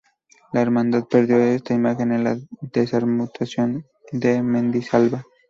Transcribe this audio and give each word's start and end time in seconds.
La 0.51 0.61
hermandad 0.63 1.07
perdió 1.07 1.37
esta 1.37 1.75
imagen 1.75 2.11
en 2.11 2.23
la 2.23 2.35
desamortización 2.73 3.85
de 4.11 4.41
Mendizábal. 4.41 5.23